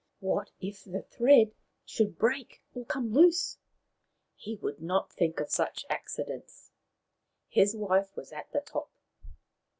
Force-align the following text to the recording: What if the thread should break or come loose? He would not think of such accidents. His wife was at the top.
What 0.19 0.49
if 0.59 0.83
the 0.83 1.03
thread 1.03 1.53
should 1.85 2.17
break 2.17 2.63
or 2.73 2.87
come 2.87 3.13
loose? 3.13 3.59
He 4.35 4.55
would 4.55 4.81
not 4.81 5.13
think 5.13 5.39
of 5.39 5.51
such 5.51 5.85
accidents. 5.91 6.71
His 7.49 7.75
wife 7.75 8.15
was 8.15 8.31
at 8.31 8.51
the 8.51 8.61
top. 8.61 8.89